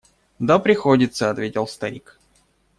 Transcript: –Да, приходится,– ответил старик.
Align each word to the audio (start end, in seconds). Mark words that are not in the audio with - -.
–Да, 0.39 0.57
приходится,– 0.57 1.29
ответил 1.29 1.67
старик. 1.67 2.19